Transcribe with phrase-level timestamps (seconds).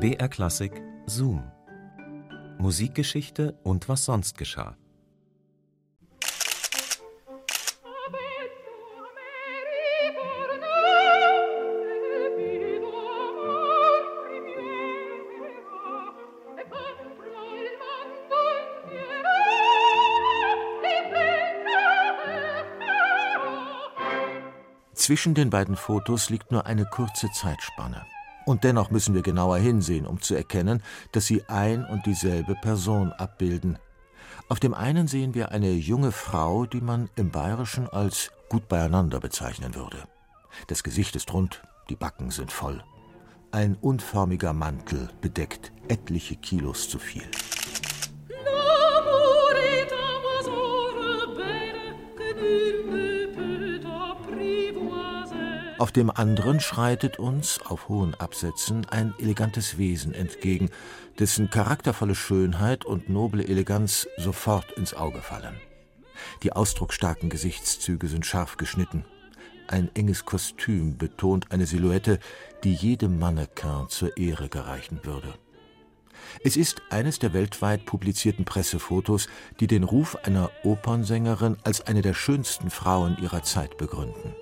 [0.00, 1.42] BR Klassik Zoom.
[2.58, 4.76] Musikgeschichte und was sonst geschah.
[24.94, 28.06] Zwischen den beiden Fotos liegt nur eine kurze Zeitspanne.
[28.48, 30.82] Und dennoch müssen wir genauer hinsehen, um zu erkennen,
[31.12, 33.78] dass sie ein und dieselbe Person abbilden.
[34.48, 39.20] Auf dem einen sehen wir eine junge Frau, die man im Bayerischen als gut beieinander
[39.20, 39.98] bezeichnen würde.
[40.66, 42.82] Das Gesicht ist rund, die Backen sind voll.
[43.50, 47.30] Ein unförmiger Mantel bedeckt etliche Kilos zu viel.
[55.78, 60.70] Auf dem anderen schreitet uns, auf hohen Absätzen, ein elegantes Wesen entgegen,
[61.20, 65.54] dessen charaktervolle Schönheit und noble Eleganz sofort ins Auge fallen.
[66.42, 69.04] Die ausdrucksstarken Gesichtszüge sind scharf geschnitten.
[69.68, 72.18] Ein enges Kostüm betont eine Silhouette,
[72.64, 75.34] die jedem Mannequin zur Ehre gereichen würde.
[76.42, 79.28] Es ist eines der weltweit publizierten Pressefotos,
[79.60, 84.34] die den Ruf einer Opernsängerin als eine der schönsten Frauen ihrer Zeit begründen.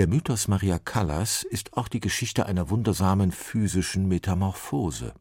[0.00, 5.12] Der Mythos Maria Callas ist auch die Geschichte einer wundersamen physischen Metamorphose,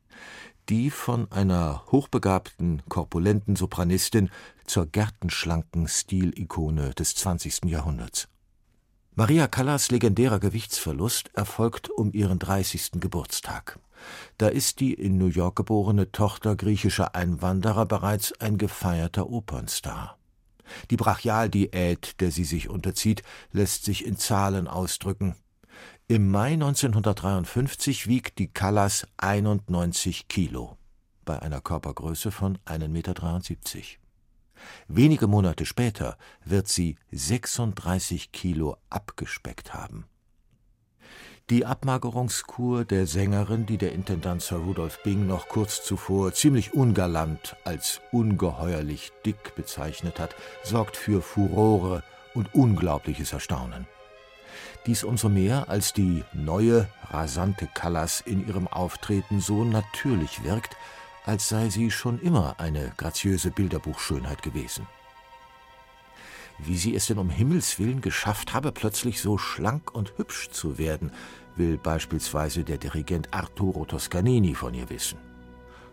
[0.69, 4.29] die von einer hochbegabten, korpulenten Sopranistin
[4.63, 7.65] zur gärtenschlanken Stilikone des 20.
[7.65, 8.29] Jahrhunderts.
[9.15, 13.01] Maria Callas legendärer Gewichtsverlust erfolgt um ihren 30.
[13.01, 13.79] Geburtstag.
[14.37, 20.18] Da ist die in New York geborene Tochter griechischer Einwanderer bereits ein gefeierter Opernstar.
[20.89, 25.35] Die Brachialdiät, der sie sich unterzieht, lässt sich in Zahlen ausdrücken.
[26.07, 30.77] Im Mai 1953 wiegt die Callas 91 Kilo
[31.23, 33.13] bei einer Körpergröße von 1,73 Meter.
[34.87, 40.05] Wenige Monate später wird sie 36 Kilo abgespeckt haben.
[41.49, 47.55] Die Abmagerungskur der Sängerin, die der Intendant Sir Rudolph Bing noch kurz zuvor ziemlich ungalant
[47.63, 52.03] als ungeheuerlich dick bezeichnet hat, sorgt für Furore
[52.35, 53.87] und unglaubliches Erstaunen.
[54.85, 60.77] Dies umso mehr, als die neue, rasante Callas in ihrem Auftreten so natürlich wirkt,
[61.25, 64.85] als sei sie schon immer eine graziöse Bilderbuchschönheit gewesen.
[66.65, 70.77] Wie sie es denn um Himmels willen geschafft habe, plötzlich so schlank und hübsch zu
[70.77, 71.11] werden,
[71.55, 75.17] will beispielsweise der Dirigent Arturo Toscanini von ihr wissen.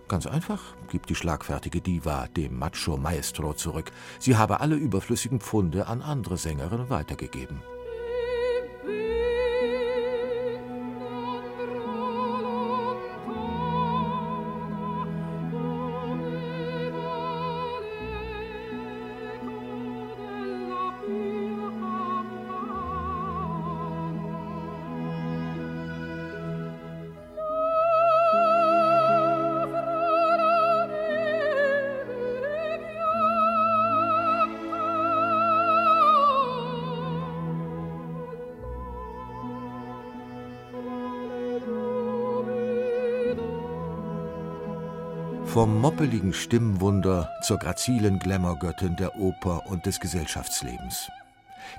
[0.09, 3.91] Ganz einfach, gibt die schlagfertige Diva dem Macho Maestro zurück.
[4.21, 7.60] Sie habe alle überflüssigen Pfunde an andere Sängerinnen weitergegeben.
[45.56, 51.09] Vom moppeligen Stimmwunder zur grazilen Glamourgöttin der Oper und des Gesellschaftslebens.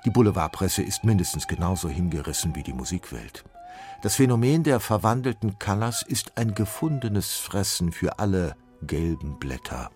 [0.03, 3.43] Die Boulevardpresse ist mindestens genauso hingerissen wie die Musikwelt.
[4.01, 9.91] Das Phänomen der verwandelten Callas ist ein gefundenes Fressen für alle gelben Blätter.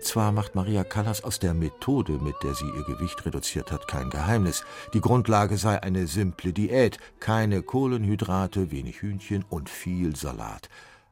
[0.00, 4.08] Zwar macht Maria Callas aus der Methode, mit der sie ihr Gewicht reduziert hat, kein
[4.08, 4.64] Geheimnis.
[4.94, 10.70] Die Grundlage sei eine simple Diät, keine Kohlenhydrate, wenig Hühnchen und viel Salat.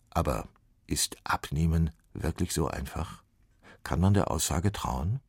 [0.08, 0.48] Aber
[0.90, 3.22] ist Abnehmen wirklich so einfach?
[3.82, 5.20] Kann man der Aussage trauen?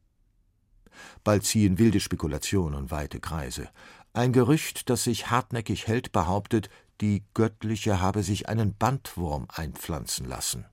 [1.23, 3.69] Bald ziehen wilde Spekulationen weite Kreise.
[4.13, 6.69] Ein Gerücht, das sich hartnäckig hält, behauptet,
[6.99, 10.65] die Göttliche habe sich einen Bandwurm einpflanzen lassen.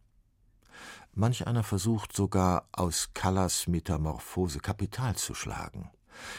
[1.15, 5.91] Manch einer versucht sogar, aus Callas Metamorphose Kapital zu schlagen.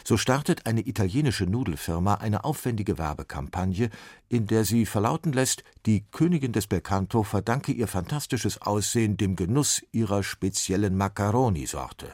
[0.03, 3.89] So startet eine italienische Nudelfirma eine aufwendige Werbekampagne,
[4.27, 9.81] in der sie verlauten lässt, die Königin des Belcanto verdanke ihr fantastisches Aussehen dem Genuss
[9.91, 12.13] ihrer speziellen Macaroni-Sorte.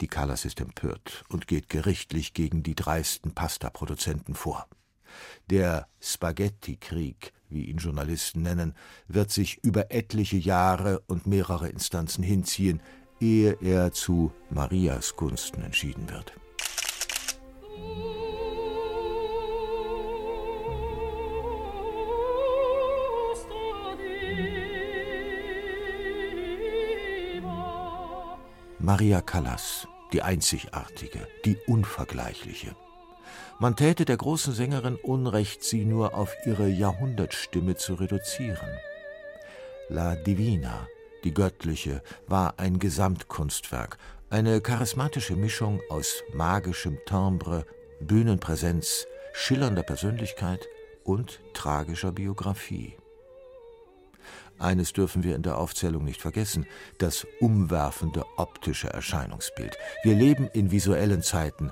[0.00, 4.66] Die Callas ist empört und geht gerichtlich gegen die dreisten Pastaproduzenten vor.
[5.50, 8.74] Der Spaghetti-Krieg, wie ihn Journalisten nennen,
[9.06, 12.80] wird sich über etliche Jahre und mehrere Instanzen hinziehen,
[13.20, 16.34] ehe er zu Marias Gunsten entschieden wird.
[28.84, 32.76] Maria Callas, die einzigartige, die unvergleichliche.
[33.58, 38.68] Man täte der großen Sängerin Unrecht, sie nur auf ihre Jahrhundertstimme zu reduzieren.
[39.88, 40.86] La Divina,
[41.24, 43.96] die göttliche, war ein Gesamtkunstwerk,
[44.28, 47.64] eine charismatische Mischung aus magischem Timbre,
[48.00, 50.68] Bühnenpräsenz, schillernder Persönlichkeit
[51.04, 52.98] und tragischer Biografie.
[54.58, 56.66] Eines dürfen wir in der Aufzählung nicht vergessen,
[56.98, 59.76] das umwerfende optische Erscheinungsbild.
[60.02, 61.70] Wir leben in visuellen Zeiten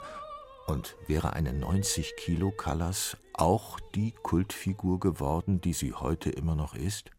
[0.67, 6.75] und wäre eine 90 Kilo Callas auch die Kultfigur geworden, die sie heute immer noch
[6.75, 7.11] ist?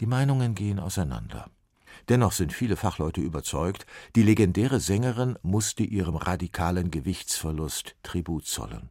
[0.00, 1.50] Die Meinungen gehen auseinander.
[2.08, 3.86] Dennoch sind viele Fachleute überzeugt,
[4.16, 8.90] die legendäre Sängerin musste ihrem radikalen Gewichtsverlust Tribut zollen.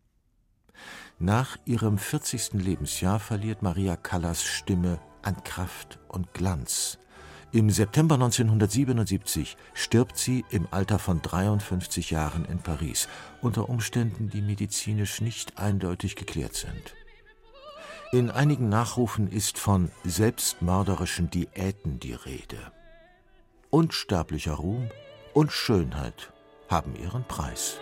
[1.18, 2.54] Nach ihrem 40.
[2.54, 6.98] Lebensjahr verliert Maria Callas Stimme an Kraft und Glanz.
[7.52, 13.08] Im September 1977 stirbt sie im Alter von 53 Jahren in Paris,
[13.42, 16.94] unter Umständen, die medizinisch nicht eindeutig geklärt sind.
[18.12, 22.72] In einigen Nachrufen ist von selbstmörderischen Diäten die Rede.
[23.72, 24.90] Unsterblicher Ruhm
[25.34, 26.32] und Schönheit
[26.70, 27.80] haben ihren Preis.